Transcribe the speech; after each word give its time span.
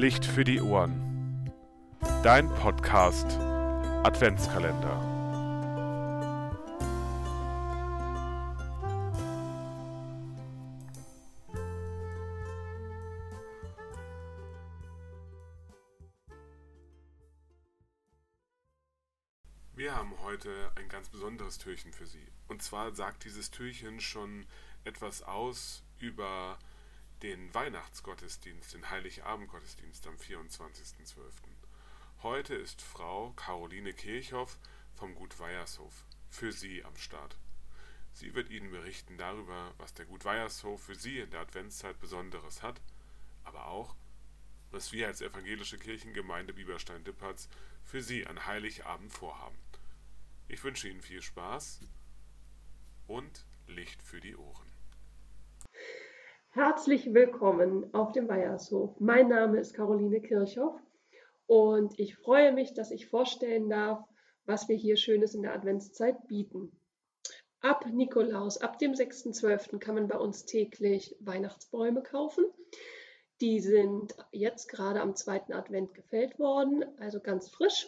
Licht 0.00 0.24
für 0.24 0.44
die 0.44 0.62
Ohren. 0.62 1.52
Dein 2.22 2.48
Podcast 2.54 3.26
Adventskalender. 4.02 4.96
Wir 19.74 19.94
haben 19.94 20.14
heute 20.22 20.72
ein 20.76 20.88
ganz 20.88 21.10
besonderes 21.10 21.58
Türchen 21.58 21.92
für 21.92 22.06
Sie. 22.06 22.26
Und 22.48 22.62
zwar 22.62 22.94
sagt 22.94 23.26
dieses 23.26 23.50
Türchen 23.50 24.00
schon 24.00 24.46
etwas 24.84 25.22
aus 25.22 25.84
über 25.98 26.58
den 27.22 27.52
Weihnachtsgottesdienst, 27.52 28.72
den 28.72 28.88
Heiligabendgottesdienst 28.88 30.06
am 30.06 30.16
24.12. 30.16 31.14
Heute 32.22 32.54
ist 32.54 32.80
Frau 32.80 33.32
Caroline 33.32 33.92
Kirchhoff 33.92 34.58
vom 34.94 35.14
Gut 35.14 35.38
Weiershof 35.38 36.06
für 36.30 36.50
Sie 36.50 36.82
am 36.82 36.96
Start. 36.96 37.36
Sie 38.14 38.34
wird 38.34 38.48
Ihnen 38.48 38.70
berichten 38.70 39.18
darüber, 39.18 39.74
was 39.76 39.92
der 39.92 40.06
Gut 40.06 40.24
Weiershof 40.24 40.82
für 40.82 40.94
Sie 40.94 41.18
in 41.18 41.30
der 41.30 41.40
Adventszeit 41.40 42.00
Besonderes 42.00 42.62
hat, 42.62 42.80
aber 43.44 43.66
auch, 43.66 43.94
was 44.70 44.92
wir 44.92 45.06
als 45.06 45.20
evangelische 45.20 45.78
Kirchengemeinde 45.78 46.54
Bieberstein-Dippertz 46.54 47.48
für 47.84 48.02
Sie 48.02 48.26
an 48.26 48.46
Heiligabend 48.46 49.12
vorhaben. 49.12 49.58
Ich 50.48 50.64
wünsche 50.64 50.88
Ihnen 50.88 51.02
viel 51.02 51.20
Spaß 51.20 51.80
und 53.08 53.44
Licht 53.66 54.02
für 54.02 54.20
die 54.20 54.36
Ohren. 54.36 54.69
Herzlich 56.52 57.14
willkommen 57.14 57.94
auf 57.94 58.10
dem 58.10 58.28
Weiershof. 58.28 58.98
Mein 58.98 59.28
Name 59.28 59.60
ist 59.60 59.72
Caroline 59.72 60.20
Kirchhoff 60.20 60.74
und 61.46 61.96
ich 61.96 62.16
freue 62.16 62.52
mich, 62.52 62.74
dass 62.74 62.90
ich 62.90 63.06
vorstellen 63.06 63.70
darf, 63.70 64.04
was 64.46 64.68
wir 64.68 64.74
hier 64.74 64.96
Schönes 64.96 65.36
in 65.36 65.42
der 65.42 65.54
Adventszeit 65.54 66.26
bieten. 66.26 66.72
Ab 67.60 67.86
Nikolaus, 67.86 68.58
ab 68.58 68.80
dem 68.80 68.94
6.12. 68.94 69.78
kann 69.78 69.94
man 69.94 70.08
bei 70.08 70.18
uns 70.18 70.44
täglich 70.44 71.14
Weihnachtsbäume 71.20 72.02
kaufen. 72.02 72.44
Die 73.40 73.60
sind 73.60 74.16
jetzt 74.32 74.66
gerade 74.68 75.02
am 75.02 75.14
zweiten 75.14 75.52
Advent 75.52 75.94
gefällt 75.94 76.40
worden, 76.40 76.84
also 76.98 77.20
ganz 77.20 77.48
frisch. 77.48 77.86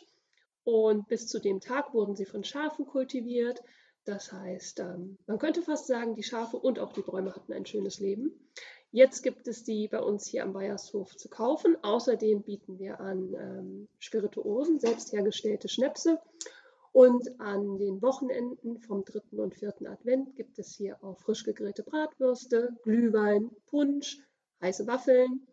Und 0.63 1.09
bis 1.09 1.27
zu 1.27 1.41
dem 1.41 1.59
Tag 1.59 1.95
wurden 1.95 2.15
sie 2.15 2.27
von 2.27 2.45
Schafen 2.45 2.87
kultiviert. 2.87 3.61
Das 4.05 4.33
heißt, 4.33 4.81
ähm, 4.81 5.19
man 5.27 5.39
könnte 5.39 5.63
fast 5.63 5.87
sagen, 5.87 6.15
die 6.15 6.23
Schafe 6.25 6.57
und 6.57 6.79
auch 6.79 6.93
die 6.93 7.03
Bäume 7.03 7.35
hatten 7.35 7.53
ein 7.53 7.67
schönes 7.67 8.01
Leben. 8.01 8.33
Jetzt 8.91 9.23
gibt 9.23 9.49
es 9.49 9.65
die 9.65 9.89
bei 9.89 10.01
uns 10.01 10.27
hier 10.27 10.43
am 10.43 10.53
Bayershof 10.53 11.17
zu 11.17 11.29
kaufen. 11.29 11.77
Außerdem 11.83 12.43
bieten 12.43 12.79
wir 12.79 13.01
an 13.01 13.35
ähm, 13.35 13.89
Spirituosen, 13.99 14.81
selbst 14.81 15.13
hergestellte 15.13 15.69
Schnäpse. 15.69 16.21
Und 16.93 17.41
an 17.41 17.79
den 17.79 18.03
Wochenenden 18.03 18.79
vom 18.79 19.05
dritten 19.05 19.41
und 19.41 19.55
vierten 19.55 19.87
Advent 19.87 20.37
gibt 20.37 20.59
es 20.59 20.75
hier 20.75 21.03
auch 21.03 21.19
frisch 21.21 21.45
gegrillte 21.45 21.83
Bratwürste, 21.83 22.77
Glühwein, 22.83 23.51
Punsch, 23.67 24.19
heiße 24.61 24.87
Waffeln. 24.87 25.47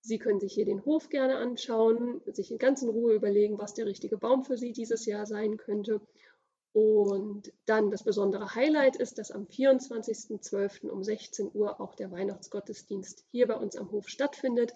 Sie 0.00 0.18
können 0.18 0.40
sich 0.40 0.54
hier 0.54 0.64
den 0.64 0.82
Hof 0.86 1.10
gerne 1.10 1.36
anschauen, 1.36 2.22
sich 2.32 2.50
in 2.50 2.56
ganz 2.56 2.80
in 2.80 2.88
Ruhe 2.88 3.12
überlegen, 3.12 3.58
was 3.58 3.74
der 3.74 3.84
richtige 3.84 4.16
Baum 4.16 4.44
für 4.44 4.56
Sie 4.56 4.72
dieses 4.72 5.04
Jahr 5.04 5.26
sein 5.26 5.58
könnte. 5.58 6.00
Und 6.72 7.52
dann 7.66 7.90
das 7.90 8.04
besondere 8.04 8.54
Highlight 8.54 8.96
ist, 8.96 9.18
dass 9.18 9.32
am 9.32 9.44
24.12. 9.46 10.88
um 10.88 11.02
16 11.02 11.50
Uhr 11.52 11.80
auch 11.80 11.94
der 11.96 12.12
Weihnachtsgottesdienst 12.12 13.24
hier 13.30 13.48
bei 13.48 13.56
uns 13.56 13.76
am 13.76 13.90
Hof 13.90 14.08
stattfindet, 14.08 14.72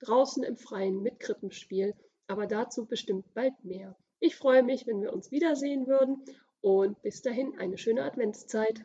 draußen 0.00 0.42
im 0.42 0.56
Freien 0.56 1.02
mit 1.02 1.20
Krippenspiel, 1.20 1.94
aber 2.26 2.46
dazu 2.46 2.84
bestimmt 2.84 3.32
bald 3.34 3.64
mehr. 3.64 3.96
Ich 4.20 4.36
freue 4.36 4.62
mich, 4.62 4.86
wenn 4.86 5.00
wir 5.00 5.12
uns 5.12 5.30
wiedersehen 5.30 5.86
würden 5.86 6.24
und 6.60 7.00
bis 7.02 7.22
dahin 7.22 7.58
eine 7.58 7.78
schöne 7.78 8.04
Adventszeit. 8.04 8.84